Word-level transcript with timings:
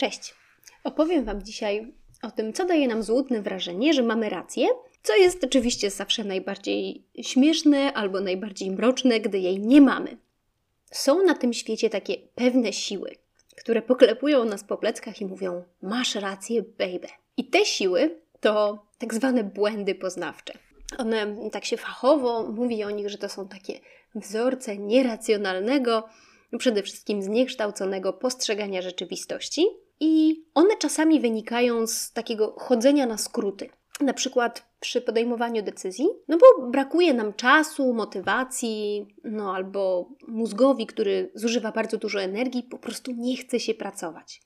Cześć! 0.00 0.34
Opowiem 0.84 1.24
Wam 1.24 1.42
dzisiaj 1.42 1.92
o 2.22 2.30
tym, 2.30 2.52
co 2.52 2.64
daje 2.64 2.88
nam 2.88 3.02
złudne 3.02 3.42
wrażenie, 3.42 3.94
że 3.94 4.02
mamy 4.02 4.28
rację, 4.28 4.66
co 5.02 5.16
jest 5.16 5.44
oczywiście 5.44 5.90
zawsze 5.90 6.24
najbardziej 6.24 7.04
śmieszne 7.22 7.92
albo 7.92 8.20
najbardziej 8.20 8.70
mroczne, 8.70 9.20
gdy 9.20 9.38
jej 9.38 9.58
nie 9.58 9.80
mamy. 9.80 10.16
Są 10.92 11.22
na 11.22 11.34
tym 11.34 11.52
świecie 11.52 11.90
takie 11.90 12.16
pewne 12.34 12.72
siły, 12.72 13.14
które 13.56 13.82
poklepują 13.82 14.44
nas 14.44 14.64
po 14.64 14.76
pleckach 14.76 15.20
i 15.20 15.26
mówią: 15.26 15.64
Masz 15.82 16.14
rację, 16.14 16.62
baby. 16.62 17.08
I 17.36 17.44
te 17.44 17.64
siły 17.64 18.20
to 18.40 18.86
tak 18.98 19.14
zwane 19.14 19.44
błędy 19.44 19.94
poznawcze. 19.94 20.54
One 20.98 21.50
tak 21.52 21.64
się 21.64 21.76
fachowo 21.76 22.42
mówi 22.42 22.84
o 22.84 22.90
nich, 22.90 23.08
że 23.08 23.18
to 23.18 23.28
są 23.28 23.48
takie 23.48 23.80
wzorce 24.14 24.78
nieracjonalnego, 24.78 26.08
przede 26.58 26.82
wszystkim 26.82 27.22
zniekształconego 27.22 28.12
postrzegania 28.12 28.82
rzeczywistości. 28.82 29.66
I 30.00 30.44
one 30.54 30.76
czasami 30.76 31.20
wynikają 31.20 31.86
z 31.86 32.12
takiego 32.12 32.54
chodzenia 32.58 33.06
na 33.06 33.18
skróty. 33.18 33.70
Na 34.00 34.14
przykład 34.14 34.70
przy 34.80 35.00
podejmowaniu 35.00 35.62
decyzji, 35.62 36.06
no 36.28 36.38
bo 36.38 36.66
brakuje 36.70 37.14
nam 37.14 37.32
czasu, 37.34 37.94
motywacji, 37.94 39.06
no 39.24 39.54
albo 39.54 40.08
mózgowi, 40.28 40.86
który 40.86 41.30
zużywa 41.34 41.72
bardzo 41.72 41.96
dużo 41.96 42.22
energii, 42.22 42.62
po 42.62 42.78
prostu 42.78 43.12
nie 43.12 43.36
chce 43.36 43.60
się 43.60 43.74
pracować. 43.74 44.42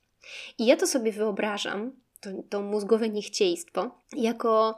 I 0.59 0.67
ja 0.67 0.77
to 0.77 0.87
sobie 0.87 1.13
wyobrażam, 1.13 1.93
to, 2.21 2.31
to 2.51 2.63
mózgowe 2.63 3.09
niechciejstwo, 3.09 3.91
jako 4.17 4.77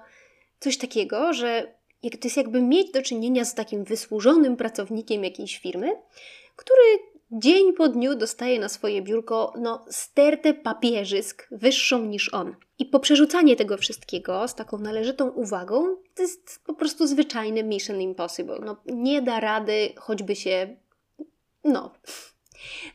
coś 0.60 0.78
takiego, 0.78 1.32
że 1.32 1.76
to 2.02 2.18
jest 2.24 2.36
jakby 2.36 2.62
mieć 2.62 2.92
do 2.92 3.02
czynienia 3.02 3.44
z 3.44 3.54
takim 3.54 3.84
wysłużonym 3.84 4.56
pracownikiem 4.56 5.24
jakiejś 5.24 5.58
firmy, 5.58 5.92
który 6.56 6.82
dzień 7.30 7.72
po 7.72 7.88
dniu 7.88 8.14
dostaje 8.14 8.58
na 8.58 8.68
swoje 8.68 9.02
biurko 9.02 9.52
no, 9.58 9.84
stertę 9.90 10.54
papierzysk 10.54 11.48
wyższą 11.50 12.04
niż 12.04 12.34
on. 12.34 12.56
I 12.78 12.86
po 12.86 13.00
przerzucanie 13.00 13.56
tego 13.56 13.76
wszystkiego 13.76 14.48
z 14.48 14.54
taką 14.54 14.78
należytą 14.78 15.28
uwagą, 15.28 15.96
to 16.14 16.22
jest 16.22 16.60
po 16.66 16.74
prostu 16.74 17.06
zwyczajny 17.06 17.64
Mission 17.64 18.00
Impossible. 18.00 18.58
No, 18.64 18.76
nie 18.86 19.22
da 19.22 19.40
rady, 19.40 19.92
choćby 19.96 20.36
się. 20.36 20.76
No. 21.64 21.94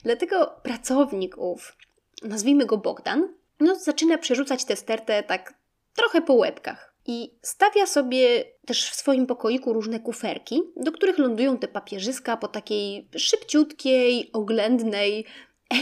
Dlatego 0.03 0.55
pracownik 0.63 1.37
ów, 1.37 1.77
nazwijmy 2.23 2.65
go 2.65 2.77
Bogdan, 2.77 3.33
no, 3.59 3.75
zaczyna 3.75 4.17
przerzucać 4.17 4.65
tę 4.65 4.75
stertę 4.75 5.23
tak 5.23 5.53
trochę 5.95 6.21
po 6.21 6.33
łebkach. 6.33 6.90
I 7.05 7.31
stawia 7.41 7.85
sobie 7.85 8.43
też 8.65 8.89
w 8.89 8.95
swoim 8.95 9.27
pokoiku 9.27 9.73
różne 9.73 9.99
kuferki, 9.99 10.61
do 10.75 10.91
których 10.91 11.17
lądują 11.17 11.57
te 11.57 11.67
papierzyska 11.67 12.37
po 12.37 12.47
takiej 12.47 13.07
szybciutkiej, 13.15 14.29
oględnej 14.33 15.25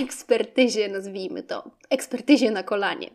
ekspertyzie, 0.02 0.88
nazwijmy 0.88 1.44
to, 1.44 1.72
ekspertyzie 1.90 2.52
na 2.52 2.64
kolanie. 2.64 3.10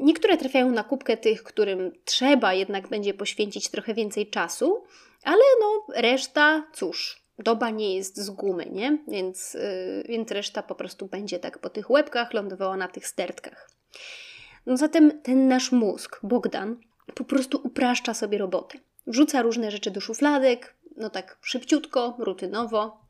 Niektóre 0.00 0.36
trafiają 0.36 0.70
na 0.70 0.84
kubkę 0.84 1.16
tych, 1.16 1.42
którym 1.42 1.92
trzeba 2.04 2.54
jednak 2.54 2.88
będzie 2.88 3.14
poświęcić 3.14 3.68
trochę 3.68 3.94
więcej 3.94 4.30
czasu, 4.30 4.84
ale 5.24 5.42
no 5.60 5.94
reszta, 5.94 6.66
cóż, 6.72 7.22
doba 7.38 7.70
nie 7.70 7.96
jest 7.96 8.16
z 8.16 8.30
gumy, 8.30 8.66
nie? 8.66 8.98
Więc, 9.08 9.54
yy, 9.54 10.04
więc 10.08 10.30
reszta 10.30 10.62
po 10.62 10.74
prostu 10.74 11.06
będzie 11.06 11.38
tak 11.38 11.58
po 11.58 11.70
tych 11.70 11.90
łebkach 11.90 12.34
lądowała 12.34 12.76
na 12.76 12.88
tych 12.88 13.06
stertkach. 13.06 13.70
No 14.66 14.76
zatem 14.76 15.22
ten 15.22 15.48
nasz 15.48 15.72
mózg, 15.72 16.20
Bogdan, 16.22 16.76
po 17.14 17.24
prostu 17.24 17.60
upraszcza 17.64 18.14
sobie 18.14 18.38
robotę. 18.38 18.78
Wrzuca 19.06 19.42
różne 19.42 19.70
rzeczy 19.70 19.90
do 19.90 20.00
szufladek, 20.00 20.74
no 20.96 21.10
tak 21.10 21.38
szybciutko, 21.42 22.16
rutynowo. 22.18 23.00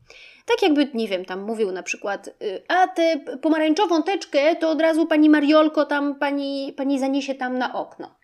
Tak 0.47 0.63
jakby, 0.63 0.89
nie 0.95 1.09
wiem, 1.09 1.25
tam 1.25 1.43
mówił 1.43 1.73
na 1.73 1.83
przykład, 1.83 2.29
y, 2.29 2.63
a 2.69 2.89
tę 2.89 3.21
pomarańczową 3.43 4.03
teczkę 4.03 4.57
to 4.57 4.71
od 4.71 4.81
razu 4.81 5.07
pani 5.07 5.31
Mariolko 5.31 5.87
tam 5.87 6.15
pani, 6.15 6.73
pani 6.77 6.99
zaniesie 6.99 7.35
tam 7.35 7.59
na 7.59 7.75
okno. 7.75 8.15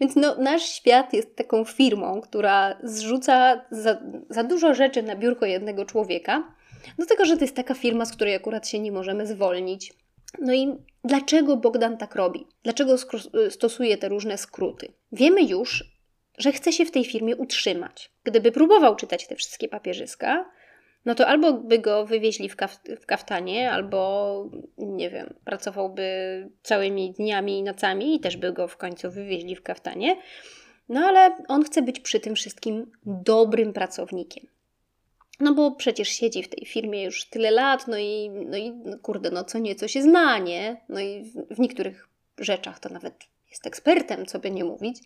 Więc 0.00 0.16
no, 0.16 0.34
nasz 0.38 0.62
świat 0.62 1.12
jest 1.12 1.36
taką 1.36 1.64
firmą, 1.64 2.20
która 2.20 2.78
zrzuca 2.82 3.64
za, 3.70 3.98
za 4.30 4.44
dużo 4.44 4.74
rzeczy 4.74 5.02
na 5.02 5.16
biurko 5.16 5.46
jednego 5.46 5.84
człowieka, 5.84 6.54
do 6.98 7.06
tego, 7.06 7.24
że 7.24 7.36
to 7.36 7.44
jest 7.44 7.56
taka 7.56 7.74
firma, 7.74 8.04
z 8.04 8.12
której 8.12 8.34
akurat 8.34 8.68
się 8.68 8.78
nie 8.78 8.92
możemy 8.92 9.26
zwolnić. 9.26 9.92
No 10.40 10.54
i 10.54 10.76
dlaczego 11.08 11.56
Bogdan 11.56 11.96
tak 11.96 12.14
robi? 12.14 12.46
Dlaczego 12.62 12.96
stosuje 13.50 13.98
te 13.98 14.08
różne 14.08 14.38
skróty? 14.38 14.92
Wiemy 15.12 15.42
już, 15.42 15.84
że 16.38 16.52
chce 16.52 16.72
się 16.72 16.84
w 16.84 16.90
tej 16.90 17.04
firmie 17.04 17.36
utrzymać. 17.36 18.10
Gdyby 18.24 18.52
próbował 18.52 18.96
czytać 18.96 19.26
te 19.26 19.36
wszystkie 19.36 19.68
papierzyska, 19.68 20.50
no 21.04 21.14
to 21.14 21.26
albo 21.26 21.52
by 21.52 21.78
go 21.78 22.06
wywieźli 22.06 22.48
w, 22.48 22.56
kaf 22.56 22.80
w 23.00 23.06
kaftanie, 23.06 23.72
albo 23.72 24.50
nie 24.78 25.10
wiem, 25.10 25.34
pracowałby 25.44 26.02
całymi 26.62 27.12
dniami 27.12 27.58
i 27.58 27.62
nocami 27.62 28.16
i 28.16 28.20
też 28.20 28.36
by 28.36 28.52
go 28.52 28.68
w 28.68 28.76
końcu 28.76 29.10
wywieźli 29.10 29.56
w 29.56 29.62
kaftanie. 29.62 30.16
No 30.88 31.00
ale 31.00 31.36
on 31.48 31.64
chce 31.64 31.82
być 31.82 32.00
przy 32.00 32.20
tym 32.20 32.34
wszystkim 32.34 32.90
dobrym 33.06 33.72
pracownikiem. 33.72 34.46
No 35.40 35.54
bo 35.54 35.70
przecież 35.70 36.08
siedzi 36.08 36.42
w 36.42 36.48
tej 36.48 36.66
firmie 36.66 37.04
już 37.04 37.28
tyle 37.28 37.50
lat, 37.50 37.88
no 37.88 37.98
i, 37.98 38.30
no 38.30 38.56
i 38.56 38.72
no 38.72 38.98
kurde, 38.98 39.30
no 39.30 39.44
co 39.44 39.58
nieco 39.58 39.88
się 39.88 40.02
zna, 40.02 40.38
nie? 40.38 40.80
No 40.88 41.00
i 41.00 41.22
w, 41.22 41.54
w 41.54 41.58
niektórych 41.58 42.08
rzeczach 42.38 42.78
to 42.78 42.88
nawet 42.88 43.14
jest 43.50 43.66
ekspertem, 43.66 44.26
co 44.26 44.38
by 44.38 44.50
nie 44.50 44.64
mówić. 44.64 44.98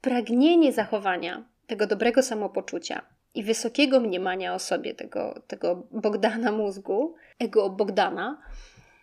Pragnienie 0.00 0.72
zachowania 0.72 1.44
tego 1.66 1.86
dobrego 1.86 2.22
samopoczucia 2.22 3.02
i 3.34 3.42
wysokiego 3.42 4.00
mniemania 4.00 4.54
o 4.54 4.58
sobie 4.58 4.94
tego, 4.94 5.42
tego 5.46 5.86
Bogdana 5.90 6.52
mózgu, 6.52 7.14
ego 7.38 7.70
Bogdana, 7.70 8.42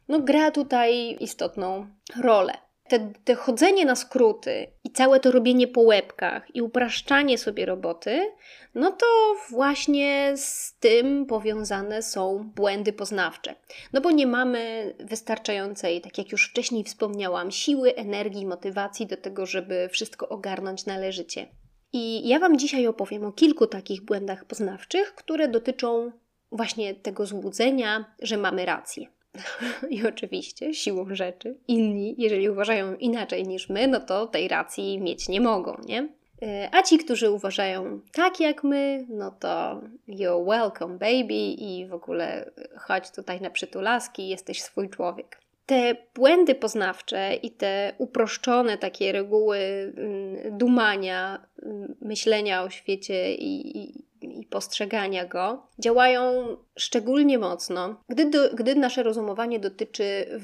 no 0.08 0.20
gra 0.20 0.52
tutaj 0.52 1.18
istotną 1.20 1.88
rolę 2.22 2.54
te, 2.88 3.14
te 3.24 3.36
chodzenie 3.36 3.86
na 3.86 3.96
skróty 3.96 4.68
i 4.84 4.92
całe 4.92 5.20
to 5.20 5.32
robienie 5.32 5.68
po 5.68 5.82
łebkach 5.82 6.56
i 6.56 6.62
upraszczanie 6.62 7.38
sobie 7.38 7.66
roboty, 7.66 8.32
no 8.76 8.92
to 8.92 9.06
właśnie 9.50 10.34
z 10.36 10.78
tym 10.80 11.26
powiązane 11.26 12.02
są 12.02 12.52
błędy 12.56 12.94
poznawcze. 12.94 13.56
No 13.94 14.02
bo 14.02 14.12
nie 14.12 14.28
mamy 14.28 14.94
wystarczającej, 15.00 16.02
tak 16.02 16.18
jak 16.18 16.32
już 16.32 16.50
wcześniej 16.50 16.84
wspomniałam, 16.84 17.52
siły, 17.52 17.96
energii, 17.96 18.46
motywacji 18.46 19.08
do 19.08 19.18
tego, 19.18 19.46
żeby 19.46 19.90
wszystko 19.92 20.30
ogarnąć 20.30 20.86
należycie. 20.86 21.48
I 21.94 22.28
ja 22.28 22.40
Wam 22.40 22.58
dzisiaj 22.58 22.88
opowiem 22.88 23.26
o 23.26 23.32
kilku 23.32 23.68
takich 23.68 24.02
błędach 24.02 24.46
poznawczych, 24.46 25.16
które 25.16 25.48
dotyczą 25.48 26.12
właśnie 26.52 26.96
tego 26.96 27.26
złudzenia, 27.26 28.16
że 28.22 28.38
mamy 28.38 28.66
rację. 28.66 29.08
I 29.90 30.08
oczywiście, 30.08 30.74
siłą 30.74 31.16
rzeczy, 31.16 31.56
inni, 31.68 32.16
jeżeli 32.18 32.50
uważają 32.50 32.96
inaczej 32.96 33.44
niż 33.44 33.70
my, 33.70 33.88
no 33.88 34.00
to 34.00 34.28
tej 34.28 34.48
racji 34.48 35.00
mieć 35.00 35.30
nie 35.30 35.42
mogą, 35.42 35.78
nie? 35.86 36.10
E, 36.42 36.70
a 36.72 36.84
ci, 36.84 36.98
którzy 36.98 37.32
uważają 37.32 38.00
tak 38.12 38.40
jak 38.40 38.64
my, 38.64 39.06
no 39.10 39.32
to 39.32 39.82
you're 40.08 40.46
welcome 40.46 40.98
baby 40.98 41.54
i 41.58 41.86
w 41.88 41.94
ogóle 41.94 42.52
chodź 42.78 43.12
tutaj 43.12 43.42
na 43.42 43.50
przytulaski, 43.50 44.30
jesteś 44.30 44.62
swój 44.62 44.90
człowiek. 44.90 45.40
Te 45.66 45.96
błędy 46.16 46.56
poznawcze 46.56 47.36
i 47.36 47.52
te 47.52 47.94
uproszczone 47.98 48.78
takie 48.78 49.12
reguły 49.12 49.58
mm, 49.58 50.58
dumania, 50.58 51.46
mm, 51.64 51.96
myślenia 52.02 52.64
o 52.64 52.70
świecie 52.70 53.36
i, 53.36 53.78
i 53.78 54.04
i 54.40 54.46
postrzegania 54.46 55.26
go 55.26 55.68
działają 55.80 56.58
szczególnie 56.78 57.38
mocno, 57.38 57.96
gdy, 58.10 58.30
do, 58.30 58.50
gdy 58.54 58.76
nasze 58.76 59.04
rozumowanie 59.04 59.60
dotyczy 59.60 60.40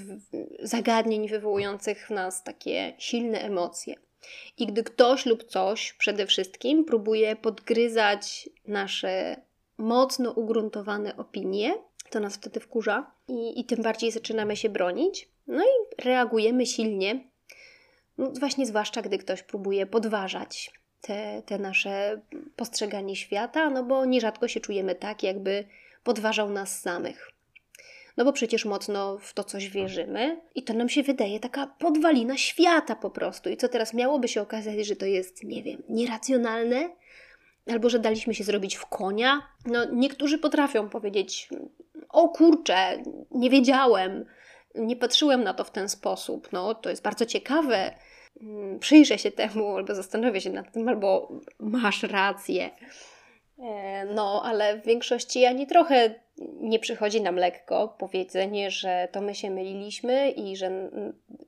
zagadnień 0.60 1.30
wywołujących 1.30 2.08
w 2.08 2.10
nas 2.10 2.44
takie 2.44 2.94
silne 2.98 3.42
emocje. 3.42 3.96
I 4.58 4.68
gdy 4.68 4.84
ktoś 4.84 5.26
lub 5.26 5.44
coś 5.44 5.94
przede 5.94 6.26
wszystkim 6.26 6.86
próbuje 6.86 7.36
podgryzać 7.36 8.50
nasze 8.68 9.42
mocno 9.78 10.32
ugruntowane 10.32 11.18
opinie, 11.18 11.74
to 12.10 12.20
nas 12.20 12.36
wtedy 12.36 12.60
wkurza 12.60 13.12
i, 13.28 13.60
i 13.60 13.66
tym 13.66 13.82
bardziej 13.82 14.12
zaczynamy 14.12 14.56
się 14.56 14.70
bronić. 14.70 15.30
No 15.48 15.64
i 15.64 16.04
reagujemy 16.04 16.66
silnie, 16.66 17.30
no 18.18 18.32
właśnie 18.40 18.66
zwłaszcza 18.66 19.02
gdy 19.02 19.18
ktoś 19.18 19.44
próbuje 19.44 19.86
podważać 19.86 20.79
te, 21.02 21.42
te 21.46 21.60
nasze 21.60 22.22
postrzeganie 22.56 23.16
świata, 23.16 23.70
no 23.70 23.84
bo 23.84 24.06
nierzadko 24.06 24.48
się 24.48 24.60
czujemy 24.60 24.96
tak, 24.96 25.24
jakby 25.24 25.66
podważał 26.04 26.50
nas 26.50 26.82
samych. 26.82 27.32
No 28.18 28.26
bo 28.26 28.34
przecież 28.34 28.66
mocno 28.66 29.18
w 29.18 29.34
to 29.34 29.44
coś 29.44 29.70
wierzymy 29.70 30.42
i 30.56 30.64
to 30.64 30.74
nam 30.74 30.90
się 30.90 31.04
wydaje 31.04 31.40
taka 31.40 31.68
podwalina 31.68 32.38
świata 32.38 32.96
po 32.96 33.10
prostu. 33.10 33.50
I 33.50 33.58
co 33.58 33.68
teraz 33.68 33.94
miałoby 33.94 34.28
się 34.28 34.42
okazać, 34.42 34.88
że 34.88 34.96
to 34.96 35.06
jest, 35.06 35.44
nie 35.44 35.64
wiem, 35.64 35.84
nieracjonalne? 35.90 36.90
Albo 37.68 37.90
że 37.90 38.00
daliśmy 38.00 38.34
się 38.34 38.44
zrobić 38.44 38.76
w 38.76 38.86
konia? 38.86 39.42
No 39.66 39.86
niektórzy 39.86 40.38
potrafią 40.38 40.90
powiedzieć, 40.90 41.50
o 42.10 42.30
kurczę, 42.30 43.04
nie 43.32 43.50
wiedziałem, 43.50 44.26
nie 44.76 44.96
patrzyłem 44.96 45.44
na 45.44 45.54
to 45.54 45.64
w 45.64 45.72
ten 45.72 45.90
sposób. 45.90 46.50
No 46.52 46.76
to 46.76 46.90
jest 46.90 47.04
bardzo 47.04 47.26
ciekawe, 47.26 47.96
przyjrzę 48.80 49.18
się 49.18 49.32
temu, 49.32 49.76
albo 49.78 49.96
zastanowię 49.96 50.42
się 50.42 50.50
nad 50.50 50.72
tym, 50.72 50.90
albo 50.90 51.32
masz 51.60 52.04
rację. 52.04 52.70
E, 53.60 54.06
no, 54.06 54.42
ale 54.46 54.78
w 54.78 54.86
większości 54.86 55.46
ani 55.46 55.68
trochę 55.68 56.16
nie 56.62 56.80
przychodzi 56.80 57.22
nam 57.22 57.36
lekko 57.36 57.96
powiedzenie, 58.00 58.72
że 58.72 59.08
to 59.12 59.22
my 59.22 59.36
się 59.36 59.50
myliliśmy 59.50 60.32
i 60.32 60.58
że 60.58 60.90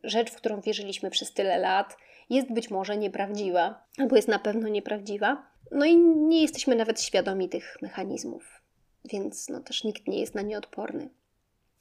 rzecz, 0.04 0.32
w 0.32 0.36
którą 0.36 0.62
wierzyliśmy 0.62 1.10
przez 1.10 1.34
tyle 1.34 1.58
lat, 1.58 1.98
jest 2.30 2.54
być 2.54 2.70
może 2.70 2.98
nieprawdziwa, 2.98 3.84
albo 3.98 4.16
jest 4.16 4.28
na 4.28 4.40
pewno 4.40 4.68
nieprawdziwa. 4.68 5.52
No 5.72 5.86
i 5.86 5.98
nie 5.98 6.42
jesteśmy 6.42 6.76
nawet 6.76 7.02
świadomi 7.02 7.50
tych 7.50 7.78
mechanizmów, 7.82 8.62
więc 9.06 9.50
no 9.50 9.60
też 9.60 9.84
nikt 9.84 10.08
nie 10.08 10.20
jest 10.20 10.36
na 10.36 10.42
nie 10.42 10.58
odporny. 10.58 11.10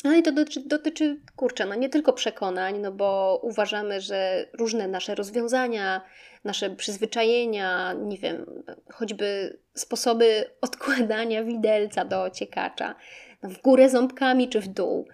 No 0.04 0.14
i 0.14 0.22
to 0.22 0.32
dotyczy, 0.32 0.60
dotyczy, 0.66 1.20
kurczę, 1.36 1.66
no 1.66 1.74
nie 1.74 1.88
tylko 1.88 2.12
przekonań, 2.12 2.78
no 2.78 2.92
bo 2.92 3.40
uważamy, 3.42 4.00
że 4.00 4.48
różne 4.58 4.88
nasze 4.88 5.14
rozwiązania, 5.14 6.00
nasze 6.44 6.70
przyzwyczajenia, 6.70 7.92
nie 7.92 8.18
wiem, 8.18 8.46
choćby 8.92 9.58
sposoby 9.74 10.44
odkładania 10.60 11.44
widelca 11.44 12.04
do 12.04 12.22
ociekacza, 12.22 12.94
no 13.42 13.48
w 13.48 13.62
górę 13.62 13.88
ząbkami 13.88 14.48
czy 14.48 14.60
w 14.60 14.68
dół. 14.68 15.08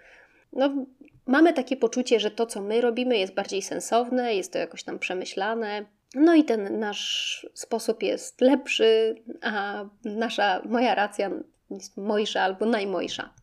No, 0.53 0.87
mamy 1.27 1.53
takie 1.53 1.77
poczucie, 1.77 2.21
że 2.21 2.31
to, 2.31 2.47
co 2.47 2.61
my 2.63 2.81
robimy, 2.81 3.19
jest 3.19 3.35
bardziej 3.35 3.63
sensowne, 3.63 4.35
jest 4.35 4.53
to 4.53 4.59
jakoś 4.59 4.85
tam 4.85 4.99
przemyślane. 4.99 5.85
No 6.15 6.35
i 6.35 6.45
ten 6.45 6.79
nasz 6.79 7.47
sposób 7.55 8.03
jest 8.03 8.41
lepszy, 8.41 9.15
a 9.43 9.85
nasza, 10.05 10.63
moja 10.65 10.95
racja 10.95 11.31
jest 11.71 11.97
mojsza 11.97 12.41
albo 12.43 12.67
najmojsza. 12.67 13.35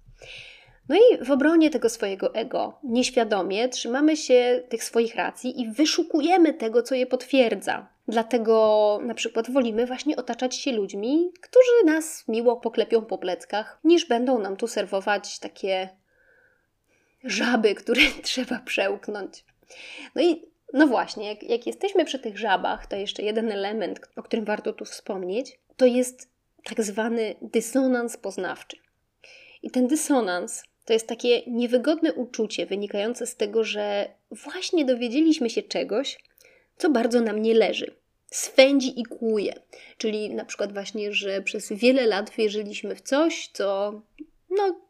No 0.90 0.96
i 0.96 1.26
w 1.26 1.32
obronie 1.32 1.70
tego 1.70 1.90
swojego 1.90 2.36
ego, 2.36 2.80
nieświadomie 2.84 3.70
trzymamy 3.70 4.18
się 4.18 4.64
tych 4.70 4.84
swoich 4.84 5.16
racji 5.16 5.62
i 5.62 5.72
wyszukujemy 5.72 6.54
tego, 6.54 6.84
co 6.84 6.96
je 6.96 7.06
potwierdza. 7.06 7.88
Dlatego 8.08 9.00
na 9.04 9.14
przykład 9.14 9.52
wolimy 9.52 9.86
właśnie 9.86 10.16
otaczać 10.16 10.56
się 10.56 10.72
ludźmi, 10.72 11.32
którzy 11.42 11.86
nas 11.86 12.28
miło 12.28 12.58
poklepią 12.58 13.02
po 13.02 13.18
pleckach, 13.18 13.80
niż 13.84 14.06
będą 14.06 14.40
nam 14.40 14.58
tu 14.58 14.68
serwować 14.68 15.40
takie 15.40 15.90
żaby, 17.24 17.76
które 17.76 18.02
trzeba 18.24 18.60
przełknąć. 18.60 19.46
No 20.16 20.22
i 20.22 20.46
no 20.74 20.88
właśnie, 20.88 21.28
jak, 21.28 21.44
jak 21.44 21.68
jesteśmy 21.68 22.06
przy 22.06 22.20
tych 22.20 22.38
żabach, 22.38 22.88
to 22.88 22.96
jeszcze 22.96 23.24
jeden 23.24 23.52
element, 23.52 24.00
o 24.16 24.24
którym 24.24 24.46
warto 24.46 24.74
tu 24.74 24.86
wspomnieć, 24.86 25.60
to 25.78 25.86
jest 25.86 26.30
tak 26.64 26.84
zwany 26.84 27.36
dysonans 27.42 28.18
poznawczy. 28.18 28.78
I 29.62 29.72
ten 29.72 29.88
dysonans 29.88 30.64
to 30.86 30.94
jest 30.94 31.08
takie 31.08 31.42
niewygodne 31.48 32.14
uczucie 32.14 32.66
wynikające 32.66 33.28
z 33.28 33.36
tego, 33.36 33.64
że 33.64 34.10
właśnie 34.32 34.86
dowiedzieliśmy 34.86 35.50
się 35.50 35.62
czegoś, 35.62 36.18
co 36.78 36.90
bardzo 36.90 37.22
nam 37.22 37.42
nie 37.42 37.54
leży. 37.54 37.96
Swędzi 38.32 39.02
i 39.02 39.04
kłuje. 39.04 39.54
Czyli 39.98 40.30
na 40.30 40.46
przykład 40.46 40.74
właśnie, 40.74 41.14
że 41.14 41.42
przez 41.42 41.74
wiele 41.74 42.06
lat 42.06 42.30
wierzyliśmy 42.30 42.96
w 42.96 43.02
coś, 43.02 43.50
co 43.54 44.02
no, 44.50 44.82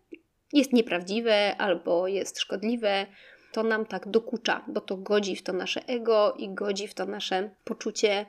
jest 0.53 0.73
nieprawdziwe 0.73 1.55
albo 1.57 2.07
jest 2.07 2.39
szkodliwe, 2.39 3.05
to 3.51 3.63
nam 3.63 3.85
tak 3.85 4.07
dokucza, 4.07 4.65
bo 4.67 4.81
to 4.81 4.97
godzi 4.97 5.35
w 5.35 5.43
to 5.43 5.53
nasze 5.53 5.87
ego 5.87 6.35
i 6.37 6.49
godzi 6.49 6.87
w 6.87 6.93
to 6.93 7.05
nasze 7.05 7.49
poczucie 7.63 8.25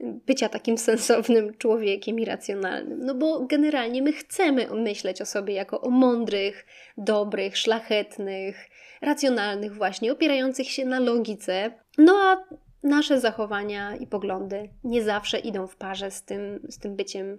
bycia 0.00 0.48
takim 0.48 0.78
sensownym 0.78 1.56
człowiekiem 1.58 2.20
i 2.20 2.24
racjonalnym. 2.24 3.00
No 3.04 3.14
bo 3.14 3.46
generalnie 3.46 4.02
my 4.02 4.12
chcemy 4.12 4.66
myśleć 4.74 5.22
o 5.22 5.26
sobie 5.26 5.54
jako 5.54 5.80
o 5.80 5.90
mądrych, 5.90 6.66
dobrych, 6.96 7.56
szlachetnych, 7.56 8.70
racjonalnych, 9.02 9.74
właśnie 9.74 10.12
opierających 10.12 10.70
się 10.70 10.84
na 10.84 11.00
logice. 11.00 11.72
No 11.98 12.12
a 12.16 12.44
nasze 12.82 13.20
zachowania 13.20 13.96
i 13.96 14.06
poglądy 14.06 14.68
nie 14.84 15.02
zawsze 15.02 15.38
idą 15.38 15.66
w 15.66 15.76
parze 15.76 16.10
z 16.10 16.22
tym, 16.22 16.66
z 16.68 16.78
tym 16.78 16.96
byciem 16.96 17.38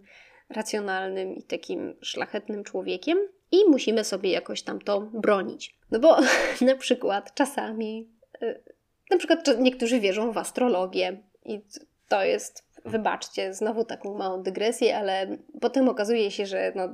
racjonalnym 0.49 1.35
i 1.35 1.43
takim 1.43 1.95
szlachetnym 2.01 2.63
człowiekiem 2.63 3.17
i 3.51 3.57
musimy 3.69 4.03
sobie 4.03 4.31
jakoś 4.31 4.61
tam 4.61 4.81
to 4.81 5.01
bronić. 5.01 5.77
No 5.91 5.99
bo 5.99 6.17
na 6.61 6.75
przykład 6.75 7.33
czasami, 7.33 8.09
y, 8.41 8.63
na 9.11 9.17
przykład 9.17 9.47
niektórzy 9.59 9.99
wierzą 9.99 10.31
w 10.31 10.37
astrologię 10.37 11.23
i 11.45 11.61
to 12.07 12.23
jest, 12.23 12.63
wybaczcie, 12.85 13.53
znowu 13.53 13.85
taką 13.85 14.17
małą 14.17 14.43
dygresję, 14.43 14.97
ale 14.97 15.37
potem 15.61 15.89
okazuje 15.89 16.31
się, 16.31 16.45
że 16.45 16.71
no, 16.75 16.89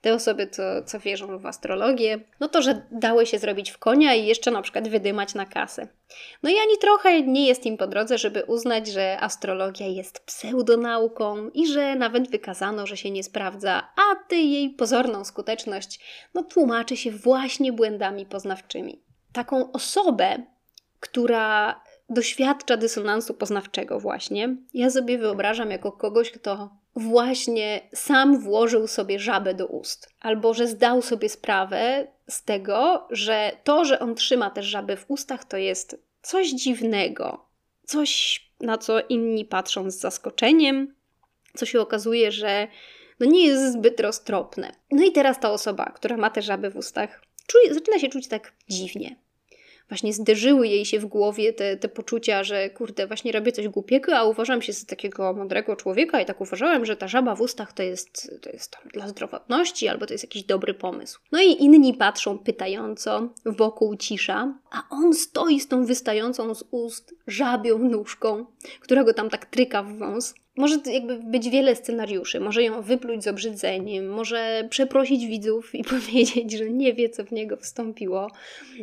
te 0.00 0.14
osoby, 0.14 0.46
co, 0.46 0.62
co 0.82 1.00
wierzą 1.00 1.38
w 1.38 1.46
astrologię, 1.46 2.20
no 2.40 2.48
to, 2.48 2.62
że 2.62 2.82
dały 2.90 3.26
się 3.26 3.38
zrobić 3.38 3.70
w 3.70 3.78
konia 3.78 4.14
i 4.14 4.26
jeszcze 4.26 4.50
na 4.50 4.62
przykład 4.62 4.88
wydymać 4.88 5.34
na 5.34 5.46
kasę. 5.46 5.88
No 6.42 6.50
i 6.50 6.52
ani 6.52 6.78
trochę 6.80 7.22
nie 7.22 7.46
jest 7.46 7.66
im 7.66 7.76
po 7.76 7.86
drodze, 7.86 8.18
żeby 8.18 8.44
uznać, 8.44 8.88
że 8.88 9.20
astrologia 9.20 9.86
jest 9.86 10.20
pseudonauką 10.20 11.48
i 11.54 11.66
że 11.66 11.94
nawet 11.94 12.30
wykazano, 12.30 12.86
że 12.86 12.96
się 12.96 13.10
nie 13.10 13.24
sprawdza, 13.24 13.88
a 13.96 14.28
ty 14.28 14.36
jej 14.36 14.70
pozorną 14.70 15.24
skuteczność 15.24 16.00
no, 16.34 16.42
tłumaczy 16.42 16.96
się 16.96 17.10
właśnie 17.10 17.72
błędami 17.72 18.26
poznawczymi. 18.26 19.02
Taką 19.32 19.72
osobę, 19.72 20.42
która 21.00 21.80
doświadcza 22.08 22.76
dysonansu 22.76 23.34
poznawczego 23.34 24.00
właśnie, 24.00 24.56
ja 24.74 24.90
sobie 24.90 25.18
wyobrażam 25.18 25.70
jako 25.70 25.92
kogoś, 25.92 26.30
kto 26.30 26.70
właśnie 26.96 27.80
sam 27.94 28.38
włożył 28.38 28.86
sobie 28.86 29.18
żabę 29.18 29.54
do 29.54 29.66
ust, 29.66 30.08
albo 30.20 30.54
że 30.54 30.66
zdał 30.66 31.02
sobie 31.02 31.28
sprawę 31.28 32.06
z 32.28 32.44
tego, 32.44 33.06
że 33.10 33.52
to, 33.64 33.84
że 33.84 33.98
on 33.98 34.14
trzyma 34.14 34.50
też 34.50 34.66
żabę 34.66 34.96
w 34.96 35.10
ustach, 35.10 35.44
to 35.44 35.56
jest 35.56 36.02
coś 36.22 36.48
dziwnego, 36.48 37.46
coś, 37.84 38.40
na 38.60 38.78
co 38.78 39.00
inni 39.08 39.44
patrzą 39.44 39.90
z 39.90 39.98
zaskoczeniem, 39.98 40.94
co 41.54 41.66
się 41.66 41.80
okazuje, 41.80 42.32
że 42.32 42.68
no 43.20 43.26
nie 43.26 43.46
jest 43.46 43.72
zbyt 43.72 44.00
roztropne. 44.00 44.72
No 44.90 45.04
i 45.04 45.12
teraz 45.12 45.40
ta 45.40 45.50
osoba, 45.50 45.84
która 45.84 46.16
ma 46.16 46.30
te 46.30 46.42
żaby 46.42 46.70
w 46.70 46.76
ustach, 46.76 47.22
czuje, 47.46 47.74
zaczyna 47.74 47.98
się 47.98 48.08
czuć 48.08 48.28
tak 48.28 48.52
dziwnie 48.68 49.16
właśnie 49.88 50.12
zderzyły 50.12 50.68
jej 50.68 50.84
się 50.84 50.98
w 50.98 51.06
głowie 51.06 51.52
te, 51.52 51.76
te 51.76 51.88
poczucia, 51.88 52.44
że 52.44 52.70
kurde, 52.70 53.06
właśnie 53.06 53.32
robię 53.32 53.52
coś 53.52 53.68
głupiego, 53.68 54.16
a 54.16 54.24
uważam 54.24 54.62
się 54.62 54.72
za 54.72 54.86
takiego 54.86 55.32
mądrego 55.32 55.76
człowieka 55.76 56.20
i 56.20 56.26
tak 56.26 56.40
uważałem, 56.40 56.86
że 56.86 56.96
ta 56.96 57.08
żaba 57.08 57.34
w 57.34 57.40
ustach 57.40 57.72
to 57.72 57.82
jest, 57.82 58.40
to 58.42 58.50
jest 58.50 58.76
dla 58.94 59.08
zdrowotności 59.08 59.88
albo 59.88 60.06
to 60.06 60.14
jest 60.14 60.24
jakiś 60.24 60.44
dobry 60.44 60.74
pomysł. 60.74 61.20
No 61.32 61.42
i 61.42 61.64
inni 61.64 61.94
patrzą 61.94 62.38
pytająco, 62.38 63.28
wokół 63.46 63.96
cisza, 63.96 64.54
a 64.70 64.82
on 64.90 65.14
stoi 65.14 65.60
z 65.60 65.68
tą 65.68 65.84
wystającą 65.84 66.54
z 66.54 66.64
ust 66.70 67.14
żabią 67.26 67.78
nóżką, 67.78 68.46
która 68.80 69.04
go 69.04 69.14
tam 69.14 69.30
tak 69.30 69.46
tryka 69.46 69.82
w 69.82 69.98
wąs. 69.98 70.34
Może 70.58 70.76
jakby 70.86 71.18
być 71.18 71.48
wiele 71.50 71.76
scenariuszy. 71.76 72.40
Może 72.40 72.62
ją 72.62 72.82
wypluć 72.82 73.24
z 73.24 73.28
obrzydzeniem, 73.28 74.08
może 74.08 74.66
przeprosić 74.70 75.26
widzów 75.26 75.74
i 75.74 75.84
powiedzieć, 75.94 76.52
że 76.52 76.70
nie 76.70 76.94
wie, 76.94 77.08
co 77.08 77.24
w 77.24 77.32
niego 77.32 77.56
wstąpiło, 77.56 78.30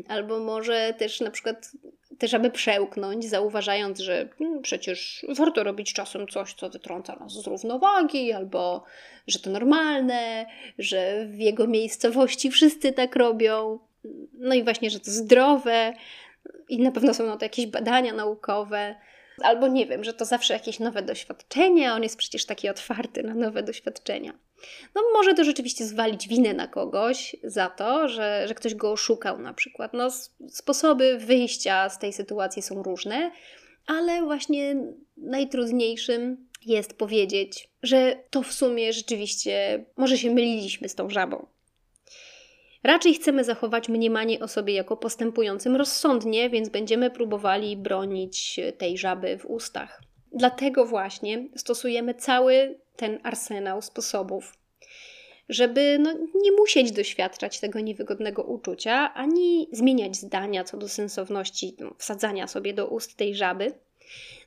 albo 0.07 0.39
może 0.39 0.93
też 0.97 1.21
na 1.21 1.31
przykład 1.31 1.71
też 2.17 2.33
aby 2.33 2.49
przełknąć, 2.49 3.29
zauważając, 3.29 3.99
że 3.99 4.29
hmm, 4.39 4.61
przecież 4.61 5.25
warto 5.29 5.63
robić 5.63 5.93
czasem 5.93 6.27
coś, 6.27 6.53
co 6.53 6.69
wytrąca 6.69 7.15
nas 7.15 7.33
z 7.33 7.47
równowagi, 7.47 8.33
albo 8.33 8.83
że 9.27 9.39
to 9.39 9.49
normalne, 9.49 10.45
że 10.77 11.25
w 11.25 11.39
jego 11.39 11.67
miejscowości 11.67 12.51
wszyscy 12.51 12.91
tak 12.93 13.15
robią. 13.15 13.79
No 14.33 14.55
i 14.55 14.63
właśnie, 14.63 14.89
że 14.89 14.99
to 14.99 15.11
zdrowe 15.11 15.93
i 16.69 16.79
na 16.79 16.91
pewno 16.91 17.13
są 17.13 17.25
na 17.25 17.37
to 17.37 17.45
jakieś 17.45 17.67
badania 17.67 18.13
naukowe. 18.13 18.95
Albo 19.41 19.67
nie 19.67 19.85
wiem, 19.85 20.03
że 20.03 20.13
to 20.13 20.25
zawsze 20.25 20.53
jakieś 20.53 20.79
nowe 20.79 21.01
doświadczenie, 21.01 21.93
on 21.93 22.03
jest 22.03 22.17
przecież 22.17 22.45
taki 22.45 22.69
otwarty 22.69 23.23
na 23.23 23.33
nowe 23.33 23.63
doświadczenia. 23.63 24.33
No 24.95 25.01
może 25.13 25.33
to 25.33 25.43
rzeczywiście 25.43 25.85
zwalić 25.85 26.27
winę 26.27 26.53
na 26.53 26.67
kogoś 26.67 27.35
za 27.43 27.69
to, 27.69 28.09
że, 28.09 28.47
że 28.47 28.55
ktoś 28.55 28.75
go 28.75 28.91
oszukał 28.91 29.39
na 29.39 29.53
przykład. 29.53 29.93
No 29.93 30.11
sposoby 30.49 31.17
wyjścia 31.17 31.89
z 31.89 31.99
tej 31.99 32.13
sytuacji 32.13 32.61
są 32.61 32.83
różne, 32.83 33.31
ale 33.87 34.21
właśnie 34.21 34.75
najtrudniejszym 35.17 36.47
jest 36.65 36.93
powiedzieć, 36.93 37.69
że 37.83 38.19
to 38.29 38.43
w 38.43 38.53
sumie 38.53 38.93
rzeczywiście 38.93 39.85
może 39.97 40.17
się 40.17 40.31
myliliśmy 40.31 40.89
z 40.89 40.95
tą 40.95 41.09
żabą. 41.09 41.47
Raczej 42.85 43.13
chcemy 43.13 43.43
zachować 43.43 43.89
mniemanie 43.89 44.39
o 44.39 44.47
sobie 44.47 44.73
jako 44.73 44.97
postępującym 44.97 45.75
rozsądnie, 45.75 46.49
więc 46.49 46.69
będziemy 46.69 47.11
próbowali 47.11 47.77
bronić 47.77 48.59
tej 48.77 48.97
żaby 48.97 49.37
w 49.37 49.45
ustach. 49.45 50.01
Dlatego 50.31 50.85
właśnie 50.85 51.47
stosujemy 51.55 52.13
cały 52.13 52.79
ten 52.95 53.19
arsenał 53.23 53.81
sposobów, 53.81 54.53
żeby 55.49 55.97
no, 55.99 56.13
nie 56.35 56.51
musieć 56.51 56.91
doświadczać 56.91 57.59
tego 57.59 57.79
niewygodnego 57.79 58.43
uczucia, 58.43 59.13
ani 59.13 59.67
zmieniać 59.71 60.15
zdania 60.15 60.63
co 60.63 60.77
do 60.77 60.89
sensowności 60.89 61.75
no, 61.79 61.95
wsadzania 61.97 62.47
sobie 62.47 62.73
do 62.73 62.87
ust 62.87 63.17
tej 63.17 63.35
żaby. 63.35 63.73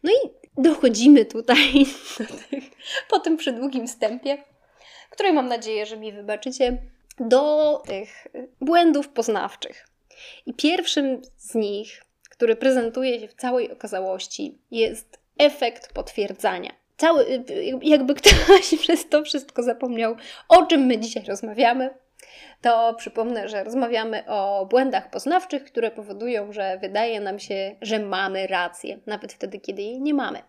No 0.03 0.11
i 0.13 0.31
dochodzimy 0.63 1.25
tutaj 1.25 1.87
po 3.11 3.19
tym 3.19 3.37
przydługim 3.37 3.87
wstępie, 3.87 4.45
który 5.11 5.33
mam 5.33 5.49
nadzieję, 5.49 5.87
że 5.87 5.97
mi 5.97 6.13
wybaczycie, 6.13 6.79
do 7.21 7.83
tych 7.87 8.27
błędów 8.61 9.09
poznawczych. 9.09 9.89
I 10.47 10.55
pierwszym 10.55 11.23
z 11.37 11.55
nich, 11.55 12.03
który 12.31 12.57
prezentuje 12.57 13.21
się 13.21 13.29
w 13.29 13.35
całej 13.35 13.73
okazałości, 13.73 14.59
jest 14.71 15.19
efekt 15.39 15.93
potwierdzania. 15.93 16.73
Cały, 16.97 17.45
jakby 17.83 18.15
ktoś 18.15 18.75
przez 18.83 19.09
to 19.09 19.25
wszystko 19.25 19.63
zapomniał, 19.63 20.17
o 20.49 20.67
czym 20.67 20.81
my 20.81 20.99
dzisiaj 20.99 21.25
rozmawiamy. 21.25 21.91
to 22.61 22.95
przypomnę, 22.95 23.49
że 23.49 23.65
rozmawiamy 23.65 24.25
o 24.27 24.67
błędach 24.67 25.11
poznawczych, 25.11 25.65
które 25.65 25.91
powodują, 25.91 26.53
że 26.53 26.79
wydaje 26.81 27.21
nam 27.21 27.39
się, 27.39 27.77
że 27.83 27.99
mamy 27.99 28.47
rację, 28.47 28.99
nawet 29.07 29.33
wtedy, 29.33 29.61
kiedy 29.61 29.83
jej 29.83 30.01
nie 30.01 30.15
mamy. 30.15 30.43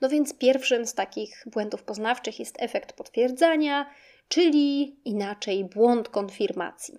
No 0.00 0.08
więc 0.08 0.38
pierwszym 0.38 0.86
z 0.86 0.94
takich 0.94 1.44
błędów 1.46 1.82
poznawczych 1.82 2.38
jest 2.38 2.62
efekt 2.62 2.92
potwierdzania, 2.92 3.90
czyli 4.28 4.96
inaczej 5.04 5.64
błąd 5.64 6.08
konfirmacji. 6.08 6.98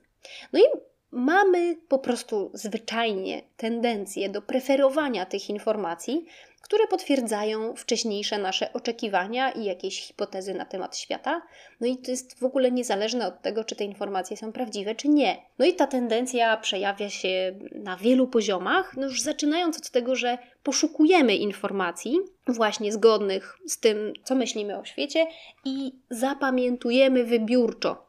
No 0.54 0.60
i 0.60 0.64
mamy 1.12 1.76
po 1.88 2.00
prostu 2.00 2.52
zwyczajnie 2.54 3.42
tendencję 3.58 4.30
do 4.30 4.42
preferowania 4.42 5.26
tych 5.26 5.50
informacji, 5.50 6.26
które 6.66 6.88
potwierdzają 6.88 7.76
wcześniejsze 7.76 8.38
nasze 8.38 8.74
oczekiwania 8.74 9.52
i 9.52 9.64
jakieś 9.64 10.02
hipotezy 10.02 10.54
na 10.54 10.66
temat 10.66 10.98
świata. 10.98 11.42
No 11.82 11.88
i 11.88 11.98
to 11.98 12.12
jest 12.12 12.40
w 12.40 12.44
ogóle 12.44 12.72
niezależne 12.72 13.28
od 13.28 13.42
tego, 13.42 13.64
czy 13.64 13.76
te 13.76 13.84
informacje 13.84 14.38
są 14.38 14.52
prawdziwe, 14.52 14.96
czy 14.96 15.08
nie. 15.10 15.38
No 15.60 15.66
i 15.66 15.74
ta 15.74 15.88
tendencja 15.88 16.58
przejawia 16.58 17.10
się 17.10 17.60
na 17.72 17.98
wielu 17.98 18.28
poziomach, 18.28 18.98
no 18.98 19.04
już 19.04 19.22
zaczynając 19.22 19.78
od 19.78 19.90
tego, 19.90 20.16
że 20.16 20.38
poszukujemy 20.64 21.36
informacji 21.36 22.20
właśnie 22.48 22.94
zgodnych 22.94 23.58
z 23.68 23.80
tym, 23.80 24.14
co 24.24 24.36
myślimy 24.36 24.80
o 24.80 24.86
świecie 24.86 25.28
i 25.66 25.92
zapamiętujemy 26.10 27.24
wybiórczo. 27.24 28.06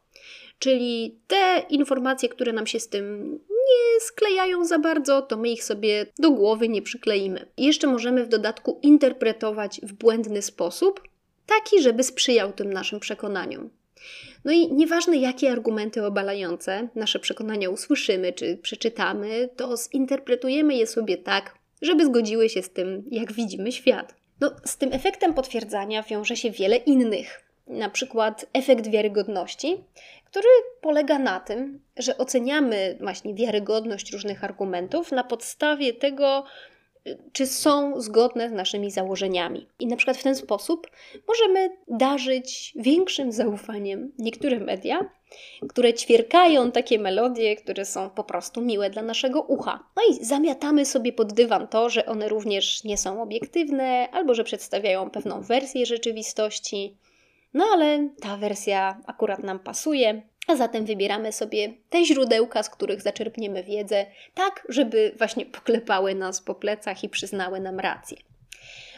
Czyli 0.59 1.19
te 1.27 1.63
informacje, 1.71 2.29
które 2.29 2.53
nam 2.53 2.67
się 2.67 2.81
z 2.81 2.89
tym 2.89 3.33
nie 3.51 4.01
sklejają 4.01 4.65
za 4.65 4.79
bardzo, 4.79 5.23
to 5.23 5.37
my 5.37 5.49
ich 5.49 5.65
sobie 5.65 6.07
do 6.19 6.31
głowy 6.31 6.69
nie 6.69 6.83
przykleimy. 6.83 7.47
Jeszcze 7.57 7.87
możemy 7.87 8.25
w 8.25 8.29
dodatku 8.29 8.79
interpretować 8.83 9.81
w 9.83 9.93
błędny 9.93 10.43
sposób, 10.43 11.03
taki, 11.47 11.83
żeby 11.83 12.03
sprzyjał 12.03 12.53
tym 12.53 12.73
naszym 12.73 13.01
przekonaniom. 13.01 13.71
No 14.45 14.53
i 14.53 14.73
nieważne, 14.73 15.17
jakie 15.17 15.53
argumenty 15.53 16.05
obalające 16.05 16.89
nasze 16.95 17.19
przekonania 17.19 17.71
usłyszymy 17.71 18.33
czy 18.33 18.57
przeczytamy, 18.57 19.49
to 19.57 19.77
zinterpretujemy 19.77 20.75
je 20.75 20.87
sobie 20.87 21.17
tak, 21.17 21.55
żeby 21.83 22.07
zgodziły 22.07 22.49
się 22.49 22.63
z 22.63 22.71
tym, 22.71 23.05
jak 23.11 23.33
widzimy 23.33 23.73
świat. 23.73 24.15
No, 24.41 24.51
z 24.65 24.77
tym 24.77 24.93
efektem 24.93 25.35
potwierdzania 25.35 26.03
wiąże 26.03 26.37
się 26.37 26.51
wiele 26.51 26.77
innych, 26.77 27.41
na 27.67 27.91
przykład 27.91 28.47
efekt 28.53 28.91
wiarygodności, 28.91 29.77
który 30.37 30.49
polega 30.81 31.19
na 31.19 31.41
tym, 31.41 31.81
że 31.97 32.19
oceniamy 32.19 32.99
właśnie 33.01 33.35
wiarygodność 33.35 34.13
różnych 34.13 34.45
argumentów 34.45 35.13
na 35.13 35.25
podstawie 35.25 35.93
tego, 35.93 36.45
czy 37.33 37.47
są 37.47 38.01
zgodne 38.01 38.49
z 38.49 38.53
naszymi 38.53 38.91
założeniami. 38.91 39.69
I 39.79 39.87
na 39.87 39.97
przykład 39.97 40.17
w 40.17 40.23
ten 40.23 40.35
sposób 40.35 40.91
możemy 41.29 41.77
darzyć 41.89 42.73
większym 42.77 43.33
zaufaniem 43.33 44.13
niektóre 44.19 44.61
media, 44.61 45.11
które 45.69 45.95
ćwierkają 45.95 46.73
takie 46.73 46.99
melodie, 46.99 47.57
które 47.57 47.85
są 47.85 48.11
po 48.11 48.25
prostu 48.25 48.61
miłe 48.61 48.91
dla 48.91 49.03
naszego 49.03 49.41
ucha. 49.41 49.85
No 49.97 50.03
i 50.11 50.25
zamiatamy 50.25 50.87
sobie 50.87 51.13
pod 51.13 51.33
dywan 51.33 51.69
to, 51.69 51.91
że 51.91 52.07
one 52.07 52.29
również 52.29 52.85
nie 52.85 52.99
są 52.99 53.23
obiektywne, 53.23 54.09
albo 54.13 54.35
że 54.35 54.45
przedstawiają 54.45 55.11
pewną 55.11 55.43
wersję 55.43 55.87
rzeczywistości. 55.87 56.97
No 57.57 57.65
ale 57.73 58.09
ta 58.21 58.37
wersja 58.37 59.01
akurat 59.07 59.43
nam 59.43 59.59
pasuje, 59.59 60.23
a 60.47 60.57
zatem 60.57 60.85
wybieramy 60.85 61.33
sobie 61.33 61.73
te 61.91 62.05
źródełka, 62.05 62.63
z 62.63 62.71
których 62.71 63.03
zaczerpniemy 63.03 63.65
wiedzę, 63.65 64.07
tak, 64.35 64.67
żeby 64.69 65.13
właśnie 65.19 65.47
poklepały 65.47 66.15
nas 66.15 66.41
po 66.41 66.55
plecach 66.55 67.05
i 67.05 67.09
przyznały 67.09 67.61
nam 67.61 67.81
rację. 67.81 68.17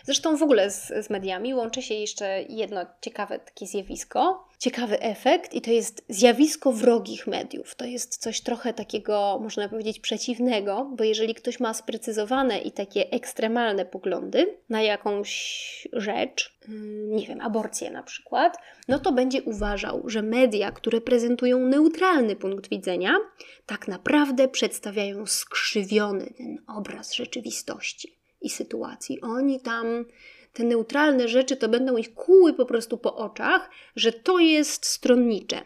Zresztą 0.03 0.37
w 0.37 0.43
ogóle 0.43 0.71
z, 0.71 1.07
z 1.07 1.11
mediami 1.11 1.55
łączy 1.55 1.83
się 1.83 1.95
jeszcze 1.95 2.43
jedno 2.43 2.81
ciekawe 3.01 3.39
takie 3.39 3.67
zjawisko, 3.67 4.48
ciekawy 4.59 5.01
efekt, 5.01 5.55
i 5.55 5.61
to 5.61 5.71
jest 5.71 6.05
zjawisko 6.09 6.73
wrogich 6.73 7.27
mediów. 7.27 7.75
To 7.75 7.85
jest 7.85 8.17
coś 8.17 8.41
trochę 8.41 8.75
takiego, 8.75 9.39
można 9.43 9.69
powiedzieć, 9.69 10.01
przeciwnego, 10.01 10.91
bo 10.97 11.05
jeżeli 11.05 11.35
ktoś 11.35 11.61
ma 11.61 11.75
sprecyzowane 11.75 12.59
i 12.59 12.73
takie 12.73 13.11
ekstremalne 13.11 13.87
poglądy 13.87 14.57
na 14.69 14.83
jakąś 14.83 15.89
rzecz, 15.93 16.59
mm, 16.69 17.17
nie 17.17 17.27
wiem, 17.27 17.41
aborcję 17.41 17.91
na 17.91 18.03
przykład, 18.03 18.57
no 18.89 18.99
to 18.99 19.13
będzie 19.13 19.43
uważał, 19.43 20.03
że 20.07 20.23
media, 20.23 20.73
które 20.73 21.01
prezentują 21.01 21.59
neutralny 21.59 22.37
punkt 22.37 22.71
widzenia, 22.71 23.15
tak 23.67 23.89
naprawdę 23.89 24.49
przedstawiają 24.49 25.27
skrzywiony 25.27 26.35
ten 26.37 26.59
obraz 26.67 27.15
rzeczywistości 27.15 28.19
i 28.41 28.51
sytuacji. 28.51 29.21
Oni 29.21 29.61
tam, 29.61 30.05
te 30.53 30.65
neutralne 30.65 31.29
rzeczy, 31.29 31.57
to 31.57 31.69
będą 31.69 31.97
ich 31.97 32.15
kuły 32.15 32.55
po 32.55 32.67
prostu 32.67 32.99
po 32.99 33.17
oczach, 33.17 33.71
że 33.97 34.13
to 34.13 34.39
jest 34.39 34.87
stronnicze. 34.87 35.61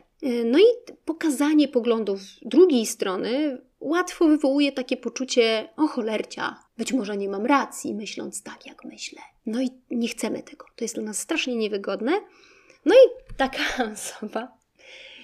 No 0.45 0.59
i 0.59 0.95
pokazanie 1.05 1.69
poglądów 1.69 2.21
drugiej 2.43 2.87
strony 2.87 3.59
łatwo 3.81 4.25
wywołuje 4.25 4.73
takie 4.73 4.97
poczucie, 4.97 5.69
o 5.77 5.87
cholercia, 5.87 6.57
być 6.79 6.93
może 6.93 7.17
nie 7.17 7.29
mam 7.29 7.47
racji, 7.47 7.95
myśląc 7.95 8.43
tak, 8.43 8.67
jak 8.67 8.85
myślę. 8.85 9.21
No 9.47 9.63
i 9.63 9.71
nie 9.91 10.09
chcemy 10.09 10.43
tego. 10.43 10.67
To 10.77 10.85
jest 10.85 10.95
dla 10.95 11.05
nas 11.05 11.19
strasznie 11.19 11.57
niewygodne. 11.57 12.13
No 12.85 12.95
i 12.95 13.35
taka 13.37 13.63
osoba 13.95 14.59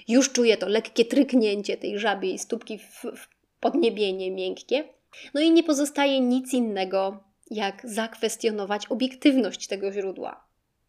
już 0.07 0.31
czuje 0.31 0.57
to 0.57 0.67
lekkie 0.67 1.05
tryknięcie 1.05 1.77
tej 1.77 1.99
żabiej 1.99 2.39
stópki 2.39 2.79
w 2.79 3.27
podniebienie 3.59 4.31
miękkie. 4.31 4.83
No 5.33 5.41
i 5.41 5.51
nie 5.51 5.63
pozostaje 5.63 6.19
nic 6.19 6.53
innego, 6.53 7.23
jak 7.49 7.81
zakwestionować 7.83 8.87
obiektywność 8.87 9.67
tego 9.67 9.91
źródła. 9.91 10.43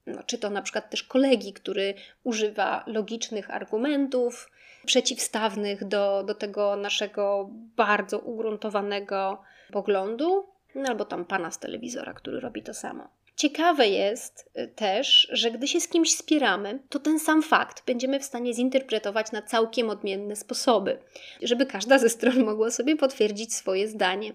No, 0.06 0.22
czy 0.22 0.38
to 0.38 0.50
na 0.50 0.62
przykład 0.62 0.90
też 0.90 1.02
kolegi, 1.02 1.52
który 1.52 1.94
używa 2.24 2.84
logicznych 2.86 3.50
argumentów 3.50 4.50
przeciwstawnych 4.86 5.84
do, 5.84 6.22
do 6.22 6.34
tego 6.34 6.76
naszego 6.76 7.50
bardzo 7.76 8.18
ugruntowanego 8.18 9.42
poglądu, 9.72 10.46
no, 10.74 10.88
albo 10.88 11.04
tam 11.04 11.24
pana 11.24 11.50
z 11.50 11.58
telewizora, 11.58 12.12
który 12.12 12.40
robi 12.40 12.62
to 12.62 12.74
samo. 12.74 13.08
Ciekawe 13.40 13.88
jest 13.88 14.50
y, 14.58 14.68
też, 14.68 15.28
że 15.32 15.50
gdy 15.50 15.68
się 15.68 15.80
z 15.80 15.88
kimś 15.88 16.16
spieramy, 16.16 16.78
to 16.88 16.98
ten 16.98 17.20
sam 17.20 17.42
fakt 17.42 17.86
będziemy 17.86 18.20
w 18.20 18.24
stanie 18.24 18.54
zinterpretować 18.54 19.32
na 19.32 19.42
całkiem 19.42 19.90
odmienne 19.90 20.36
sposoby, 20.36 20.98
żeby 21.42 21.66
każda 21.66 21.98
ze 21.98 22.08
stron 22.08 22.44
mogła 22.44 22.70
sobie 22.70 22.96
potwierdzić 22.96 23.54
swoje 23.54 23.88
zdanie. 23.88 24.34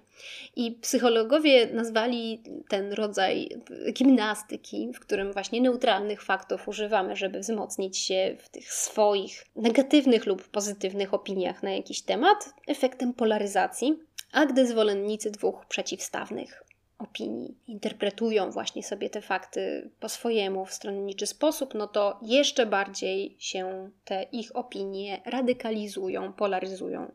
I 0.56 0.72
psychologowie 0.72 1.68
nazwali 1.68 2.44
ten 2.70 2.94
rodzaj 2.94 3.50
gimnastyki, 3.94 4.92
w 4.94 5.00
którym 5.00 5.34
właśnie 5.34 5.62
neutralnych 5.62 6.22
faktów 6.22 6.68
używamy, 6.68 7.16
żeby 7.16 7.40
wzmocnić 7.40 7.98
się 7.98 8.36
w 8.40 8.50
tych 8.50 8.74
swoich 8.74 9.46
negatywnych 9.56 10.26
lub 10.26 10.48
pozytywnych 10.48 11.14
opiniach 11.14 11.64
na 11.64 11.72
jakiś 11.72 12.02
temat, 12.02 12.54
efektem 12.68 13.14
polaryzacji. 13.14 14.00
A 14.32 14.46
gdy 14.46 14.68
zwolennicy 14.68 15.32
dwóch 15.32 15.66
przeciwstawnych 15.66 16.65
opinii, 17.06 17.58
interpretują 17.68 18.52
właśnie 18.52 18.84
sobie 18.84 19.10
te 19.10 19.22
fakty 19.22 19.90
po 20.00 20.10
swojemu 20.10 20.66
w 20.66 20.74
stronniczy 20.74 21.26
sposób, 21.26 21.74
no 21.74 21.88
to 21.88 22.20
jeszcze 22.22 22.66
bardziej 22.66 23.36
się 23.40 23.90
te 24.06 24.24
ich 24.24 24.56
opinie 24.56 25.22
radykalizują, 25.26 26.34
polaryzują. 26.34 27.12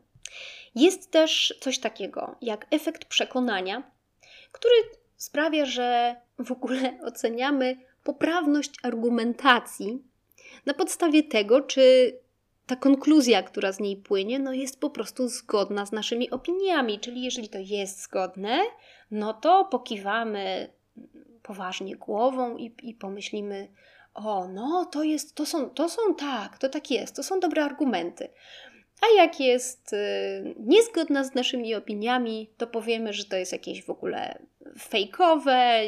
Jest 0.75 1.11
też 1.11 1.57
coś 1.61 1.79
takiego 1.79 2.35
jak 2.41 2.67
efekt 2.71 3.05
przekonania, 3.05 3.91
który 4.51 4.75
sprawia, 5.17 5.65
że 5.65 6.15
w 6.39 6.51
ogóle 6.51 6.97
oceniamy 7.03 7.77
poprawność 8.03 8.71
argumentacji 8.83 10.03
na 10.65 10.73
podstawie 10.73 11.23
tego, 11.23 11.61
czy 11.61 12.13
ta 12.71 12.75
konkluzja, 12.75 13.43
która 13.43 13.71
z 13.71 13.79
niej 13.79 13.97
płynie, 13.97 14.39
no 14.39 14.53
jest 14.53 14.79
po 14.79 14.89
prostu 14.89 15.27
zgodna 15.27 15.85
z 15.85 15.91
naszymi 15.91 16.29
opiniami. 16.29 16.99
Czyli 16.99 17.23
jeżeli 17.23 17.49
to 17.49 17.57
jest 17.57 18.01
zgodne, 18.01 18.59
no 19.11 19.33
to 19.33 19.65
pokiwamy 19.65 20.73
poważnie 21.43 21.95
głową 21.95 22.57
i, 22.57 22.75
i 22.83 22.93
pomyślimy, 22.93 23.67
o, 24.13 24.47
no 24.47 24.85
to 24.85 25.03
jest, 25.03 25.35
to 25.35 25.45
są, 25.45 25.69
to 25.69 25.89
są 25.89 26.01
tak, 26.15 26.57
to 26.57 26.69
tak 26.69 26.91
jest, 26.91 27.15
to 27.15 27.23
są 27.23 27.39
dobre 27.39 27.63
argumenty. 27.65 28.29
A 29.01 29.21
jak 29.21 29.39
jest 29.39 29.93
y, 29.93 29.97
niezgodna 30.59 31.23
z 31.23 31.33
naszymi 31.33 31.75
opiniami, 31.75 32.49
to 32.57 32.67
powiemy, 32.67 33.13
że 33.13 33.25
to 33.25 33.35
jest 33.35 33.51
jakieś 33.51 33.83
w 33.83 33.89
ogóle 33.89 34.39
fejkowe, 34.79 35.81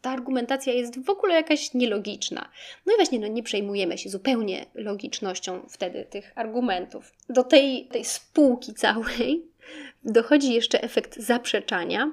ta 0.00 0.10
argumentacja 0.10 0.72
jest 0.72 1.04
w 1.04 1.10
ogóle 1.10 1.34
jakaś 1.34 1.74
nielogiczna. 1.74 2.48
No 2.86 2.92
i 2.92 2.96
właśnie 2.96 3.18
no, 3.18 3.26
nie 3.26 3.42
przejmujemy 3.42 3.98
się 3.98 4.10
zupełnie 4.10 4.66
logicznością 4.74 5.66
wtedy 5.68 6.04
tych 6.04 6.32
argumentów. 6.34 7.12
Do 7.28 7.44
tej, 7.44 7.86
tej 7.86 8.04
spółki 8.04 8.74
całej 8.74 9.42
dochodzi 10.04 10.54
jeszcze 10.54 10.82
efekt 10.82 11.16
zaprzeczania, 11.16 12.12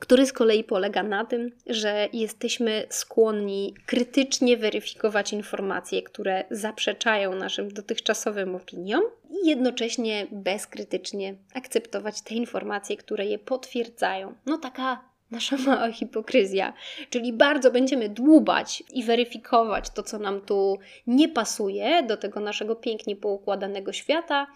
który 0.00 0.26
z 0.26 0.32
kolei 0.32 0.64
polega 0.64 1.02
na 1.02 1.24
tym, 1.24 1.50
że 1.66 2.08
jesteśmy 2.12 2.86
skłonni 2.90 3.74
krytycznie 3.86 4.56
weryfikować 4.56 5.32
informacje, 5.32 6.02
które 6.02 6.44
zaprzeczają 6.50 7.34
naszym 7.34 7.68
dotychczasowym 7.68 8.54
opiniom 8.54 9.02
i 9.30 9.48
jednocześnie 9.48 10.26
bezkrytycznie 10.32 11.34
akceptować 11.54 12.22
te 12.22 12.34
informacje, 12.34 12.96
które 12.96 13.26
je 13.26 13.38
potwierdzają. 13.38 14.34
No 14.46 14.58
taka 14.58 15.10
nasza 15.30 15.56
mała 15.66 15.92
hipokryzja. 15.92 16.72
Czyli 17.10 17.32
bardzo 17.32 17.70
będziemy 17.70 18.08
dłubać 18.08 18.82
i 18.92 19.04
weryfikować 19.04 19.90
to, 19.90 20.02
co 20.02 20.18
nam 20.18 20.40
tu 20.40 20.78
nie 21.06 21.28
pasuje 21.28 22.02
do 22.02 22.16
tego 22.16 22.40
naszego 22.40 22.76
pięknie 22.76 23.16
poukładanego 23.16 23.92
świata, 23.92 24.46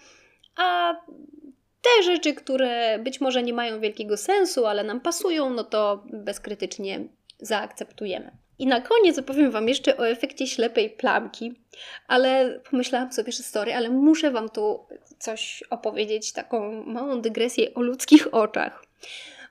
a 0.57 0.95
te 1.97 2.03
rzeczy, 2.03 2.35
które 2.35 2.99
być 2.99 3.21
może 3.21 3.43
nie 3.43 3.53
mają 3.53 3.81
wielkiego 3.81 4.17
sensu, 4.17 4.67
ale 4.67 4.85
nam 4.85 5.01
pasują, 5.01 5.51
no 5.51 5.65
to 5.65 6.05
bezkrytycznie 6.13 7.01
zaakceptujemy. 7.39 8.31
I 8.59 8.67
na 8.67 8.81
koniec 8.81 9.19
opowiem 9.19 9.51
Wam 9.51 9.69
jeszcze 9.69 9.97
o 9.97 10.09
efekcie 10.09 10.47
ślepej 10.47 10.91
plamki, 10.91 11.55
ale 12.09 12.61
pomyślałam 12.71 13.13
sobie, 13.13 13.33
że 13.33 13.43
story, 13.43 13.75
ale 13.75 13.91
muszę 13.91 14.31
Wam 14.31 14.49
tu 14.49 14.87
coś 15.19 15.63
opowiedzieć, 15.71 16.33
taką 16.33 16.85
małą 16.87 17.21
dygresję 17.21 17.75
o 17.75 17.83
ludzkich 17.83 18.35
oczach, 18.35 18.85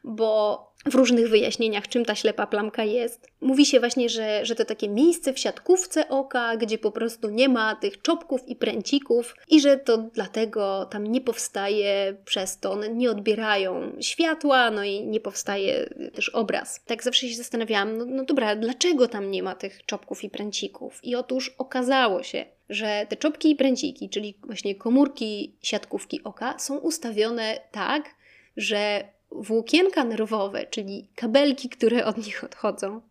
bo 0.04 0.73
w 0.86 0.96
różnych 0.96 1.30
wyjaśnieniach, 1.30 1.88
czym 1.88 2.06
ta 2.06 2.16
ślepa 2.16 2.48
plamka 2.48 2.84
jest. 2.84 3.28
Mówi 3.42 3.66
się 3.66 3.80
właśnie, 3.80 4.10
że, 4.10 4.46
że 4.46 4.56
to 4.56 4.66
takie 4.66 4.90
miejsce 4.90 5.34
w 5.34 5.40
siatkówce 5.40 6.10
oka, 6.10 6.58
gdzie 6.58 6.78
po 6.78 6.92
prostu 6.92 7.30
nie 7.30 7.50
ma 7.50 7.76
tych 7.76 8.02
czopków 8.02 8.48
i 8.48 8.56
pręcików 8.56 9.36
i 9.50 9.62
że 9.62 9.78
to 9.78 9.98
dlatego 9.98 10.86
tam 10.86 11.08
nie 11.08 11.22
powstaje 11.22 12.18
przez 12.26 12.60
to, 12.60 12.72
one 12.72 12.90
nie 12.90 13.12
odbierają 13.12 13.92
światła, 14.02 14.72
no 14.72 14.84
i 14.84 15.04
nie 15.06 15.20
powstaje 15.20 15.90
też 16.14 16.30
obraz. 16.30 16.84
Tak 16.86 17.04
zawsze 17.04 17.28
się 17.28 17.36
zastanawiałam, 17.36 17.98
no, 17.98 18.06
no 18.06 18.24
dobra, 18.24 18.56
dlaczego 18.56 19.08
tam 19.08 19.32
nie 19.32 19.44
ma 19.44 19.56
tych 19.56 19.86
czopków 19.86 20.24
i 20.24 20.30
pręcików? 20.30 21.00
I 21.04 21.16
otóż 21.16 21.56
okazało 21.58 22.24
się, 22.24 22.46
że 22.70 23.06
te 23.10 23.16
czopki 23.16 23.52
i 23.52 23.56
pręciki, 23.56 24.10
czyli 24.10 24.38
właśnie 24.46 24.76
komórki 24.76 25.56
siatkówki 25.62 26.24
oka, 26.24 26.60
są 26.60 26.78
ustawione 26.78 27.60
tak, 27.72 28.16
że 28.58 29.13
włókienka 29.36 30.04
nerwowe, 30.04 30.66
czyli 30.66 31.08
kabelki, 31.16 31.70
które 31.70 32.06
od 32.06 32.18
nich 32.18 32.44
odchodzą, 32.44 33.02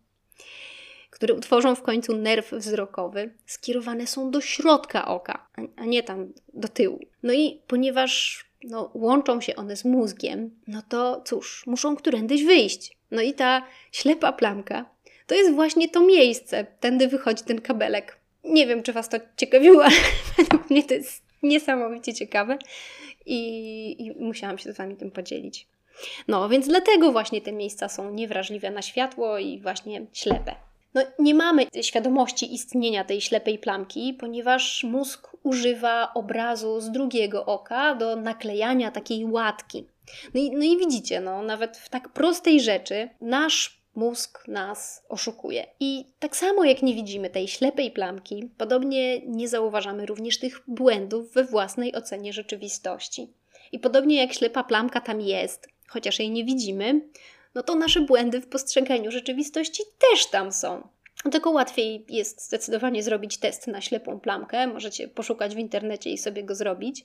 które 1.09 1.33
utworzą 1.33 1.75
w 1.75 1.81
końcu 1.81 2.17
nerw 2.17 2.51
wzrokowy, 2.51 3.33
skierowane 3.45 4.07
są 4.07 4.31
do 4.31 4.41
środka 4.41 5.05
oka, 5.05 5.47
a 5.75 5.85
nie 5.85 6.03
tam 6.03 6.33
do 6.53 6.67
tyłu. 6.67 6.99
No 7.23 7.33
i 7.33 7.61
ponieważ 7.67 8.45
no, 8.63 8.91
łączą 8.93 9.41
się 9.41 9.55
one 9.55 9.75
z 9.75 9.85
mózgiem, 9.85 10.51
no 10.67 10.81
to 10.89 11.21
cóż, 11.25 11.63
muszą 11.67 11.95
którędyś 11.95 12.43
wyjść. 12.43 12.97
No 13.11 13.21
i 13.21 13.33
ta 13.33 13.65
ślepa 13.91 14.31
plamka 14.31 14.85
to 15.27 15.35
jest 15.35 15.53
właśnie 15.53 15.89
to 15.89 16.01
miejsce, 16.01 16.65
tędy 16.79 17.07
wychodzi 17.07 17.43
ten 17.43 17.61
kabelek. 17.61 18.17
Nie 18.43 18.67
wiem, 18.67 18.83
czy 18.83 18.93
Was 18.93 19.09
to 19.09 19.17
ciekawiło, 19.37 19.83
ale 19.85 19.95
według 20.37 20.69
mnie 20.69 20.83
to 20.83 20.93
jest 20.93 21.23
niesamowicie 21.43 22.13
ciekawe 22.13 22.57
i, 23.25 24.05
i 24.05 24.11
musiałam 24.11 24.57
się 24.57 24.73
z 24.73 24.77
Wami 24.77 24.95
tym 24.95 25.11
podzielić. 25.11 25.67
No, 26.27 26.49
więc 26.49 26.67
dlatego 26.67 27.11
właśnie 27.11 27.41
te 27.41 27.51
miejsca 27.51 27.89
są 27.89 28.13
niewrażliwe 28.13 28.71
na 28.71 28.81
światło 28.81 29.37
i 29.37 29.59
właśnie 29.59 30.05
ślepe. 30.13 30.55
No, 30.93 31.01
nie 31.19 31.35
mamy 31.35 31.65
świadomości 31.81 32.53
istnienia 32.53 33.03
tej 33.03 33.21
ślepej 33.21 33.59
plamki, 33.59 34.13
ponieważ 34.13 34.83
mózg 34.83 35.37
używa 35.43 36.13
obrazu 36.13 36.81
z 36.81 36.91
drugiego 36.91 37.45
oka 37.45 37.95
do 37.95 38.15
naklejania 38.15 38.91
takiej 38.91 39.25
łatki. 39.25 39.85
No 40.33 40.41
i, 40.41 40.51
no 40.51 40.63
i 40.63 40.77
widzicie, 40.77 41.21
no, 41.21 41.41
nawet 41.41 41.77
w 41.77 41.89
tak 41.89 42.09
prostej 42.09 42.61
rzeczy 42.61 43.09
nasz 43.21 43.83
mózg 43.95 44.47
nas 44.47 45.05
oszukuje. 45.09 45.65
I 45.79 46.05
tak 46.19 46.35
samo 46.35 46.63
jak 46.63 46.81
nie 46.81 46.93
widzimy 46.93 47.29
tej 47.29 47.47
ślepej 47.47 47.91
plamki, 47.91 48.49
podobnie 48.57 49.19
nie 49.19 49.47
zauważamy 49.47 50.05
również 50.05 50.39
tych 50.39 50.61
błędów 50.67 51.33
we 51.33 51.43
własnej 51.43 51.95
ocenie 51.95 52.33
rzeczywistości. 52.33 53.27
I 53.71 53.79
podobnie 53.79 54.17
jak 54.17 54.33
ślepa 54.33 54.63
plamka 54.63 55.01
tam 55.01 55.21
jest, 55.21 55.67
chociaż 55.87 56.19
jej 56.19 56.31
nie 56.31 56.45
widzimy, 56.45 57.01
no 57.55 57.63
to 57.63 57.75
nasze 57.75 58.01
błędy 58.01 58.41
w 58.41 58.47
postrzeganiu 58.47 59.11
rzeczywistości 59.11 59.83
też 59.99 60.25
tam 60.25 60.51
są. 60.51 60.87
Tylko 61.31 61.51
łatwiej 61.51 62.05
jest 62.09 62.45
zdecydowanie 62.45 63.03
zrobić 63.03 63.37
test 63.37 63.67
na 63.67 63.81
ślepą 63.81 64.19
plamkę. 64.19 64.67
Możecie 64.67 65.07
poszukać 65.07 65.55
w 65.55 65.59
internecie 65.59 66.09
i 66.09 66.17
sobie 66.17 66.43
go 66.43 66.55
zrobić 66.55 67.03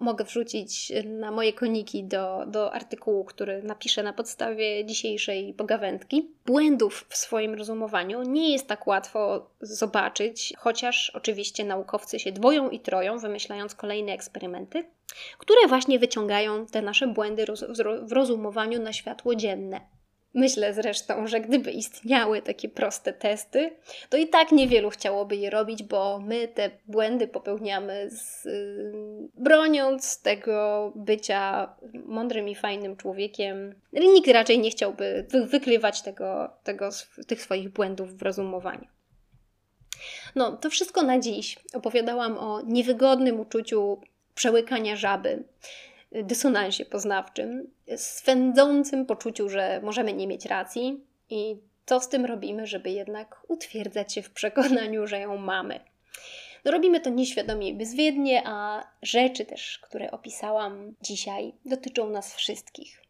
mogę 0.00 0.24
wrzucić 0.24 0.92
na 1.04 1.30
moje 1.30 1.52
koniki 1.52 2.04
do, 2.04 2.44
do 2.46 2.72
artykułu, 2.72 3.24
który 3.24 3.62
napiszę 3.62 4.02
na 4.02 4.12
podstawie 4.12 4.84
dzisiejszej 4.84 5.54
pogawędki. 5.54 6.30
Błędów 6.46 7.06
w 7.08 7.16
swoim 7.16 7.54
rozumowaniu 7.54 8.22
nie 8.22 8.52
jest 8.52 8.66
tak 8.66 8.86
łatwo 8.86 9.50
zobaczyć, 9.60 10.54
chociaż 10.58 11.10
oczywiście 11.10 11.64
naukowcy 11.64 12.18
się 12.18 12.32
dwoją 12.32 12.70
i 12.70 12.80
troją, 12.80 13.18
wymyślając 13.18 13.74
kolejne 13.74 14.12
eksperymenty, 14.12 14.84
które 15.38 15.68
właśnie 15.68 15.98
wyciągają 15.98 16.66
te 16.66 16.82
nasze 16.82 17.06
błędy 17.06 17.44
w 18.02 18.12
rozumowaniu 18.12 18.82
na 18.82 18.92
światło 18.92 19.34
dzienne. 19.34 19.80
Myślę 20.34 20.74
zresztą, 20.74 21.26
że 21.26 21.40
gdyby 21.40 21.70
istniały 21.70 22.42
takie 22.42 22.68
proste 22.68 23.12
testy, 23.12 23.70
to 24.08 24.16
i 24.16 24.28
tak 24.28 24.52
niewielu 24.52 24.90
chciałoby 24.90 25.36
je 25.36 25.50
robić, 25.50 25.82
bo 25.82 26.18
my 26.18 26.48
te 26.48 26.70
błędy 26.86 27.28
popełniamy 27.28 28.10
z, 28.10 28.46
y, 28.46 28.92
broniąc 29.34 30.22
tego 30.22 30.92
bycia 30.96 31.74
mądrym 32.06 32.48
i 32.48 32.54
fajnym 32.54 32.96
człowiekiem. 32.96 33.74
Nikt 33.92 34.30
raczej 34.30 34.58
nie 34.58 34.70
chciałby 34.70 35.26
wy 35.28 35.46
wykrywać 35.46 36.02
tego, 36.02 36.50
tego, 36.64 36.88
tych 37.26 37.42
swoich 37.42 37.68
błędów 37.68 38.16
w 38.16 38.22
rozumowaniu. 38.22 38.86
No, 40.34 40.56
to 40.56 40.70
wszystko 40.70 41.02
na 41.02 41.18
dziś. 41.18 41.58
Opowiadałam 41.72 42.38
o 42.38 42.62
niewygodnym 42.66 43.40
uczuciu 43.40 44.00
przełykania 44.34 44.96
żaby 44.96 45.44
dysonansie 46.12 46.84
poznawczym, 46.84 47.70
swędzącym 47.96 49.06
poczuciu, 49.06 49.48
że 49.48 49.80
możemy 49.82 50.12
nie 50.12 50.26
mieć 50.26 50.46
racji 50.46 51.00
i 51.30 51.56
co 51.86 52.00
z 52.00 52.08
tym 52.08 52.24
robimy, 52.24 52.66
żeby 52.66 52.90
jednak 52.90 53.42
utwierdzać 53.48 54.12
się 54.12 54.22
w 54.22 54.30
przekonaniu, 54.30 55.06
że 55.06 55.20
ją 55.20 55.36
mamy. 55.36 55.80
No 56.64 56.70
robimy 56.72 57.00
to 57.00 57.10
nieświadomie 57.10 57.68
i 57.68 57.74
bezwiednie, 57.74 58.42
a 58.46 58.84
rzeczy 59.02 59.44
też, 59.44 59.78
które 59.78 60.10
opisałam 60.10 60.94
dzisiaj, 61.02 61.52
dotyczą 61.64 62.10
nas 62.10 62.34
wszystkich. 62.34 63.02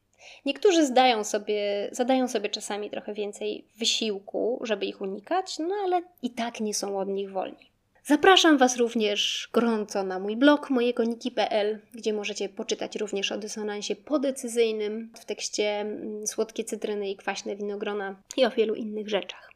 Niektórzy 0.46 0.86
zdają 0.86 1.24
sobie, 1.24 1.88
zadają 1.92 2.28
sobie 2.28 2.48
czasami 2.48 2.90
trochę 2.90 3.14
więcej 3.14 3.64
wysiłku, 3.76 4.60
żeby 4.62 4.86
ich 4.86 5.00
unikać, 5.00 5.58
no 5.58 5.74
ale 5.84 6.02
i 6.22 6.30
tak 6.30 6.60
nie 6.60 6.74
są 6.74 6.98
od 6.98 7.08
nich 7.08 7.32
wolni. 7.32 7.69
Zapraszam 8.11 8.59
Was 8.59 8.77
również 8.77 9.49
gorąco 9.53 10.03
na 10.03 10.18
mój 10.18 10.37
blog 10.37 10.70
mojegoniki.pl, 10.70 11.81
gdzie 11.94 12.12
możecie 12.12 12.49
poczytać 12.49 12.96
również 12.96 13.33
o 13.33 13.38
dysonansie 13.38 13.96
podecyzyjnym 13.96 15.12
w 15.20 15.25
tekście 15.25 15.81
mm, 15.81 16.27
Słodkie 16.27 16.64
cytryny 16.64 17.11
i 17.11 17.16
kwaśne 17.16 17.57
winogrona 17.57 18.23
i 18.37 18.44
o 18.44 18.51
wielu 18.51 18.75
innych 18.75 19.09
rzeczach. 19.09 19.53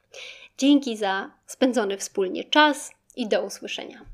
Dzięki 0.58 0.96
za 0.96 1.30
spędzony 1.46 1.96
wspólnie 1.96 2.44
czas 2.44 2.92
i 3.16 3.28
do 3.28 3.44
usłyszenia. 3.44 4.13